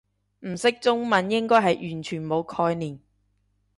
[0.39, 2.99] 唔識中文應該係完全冇概念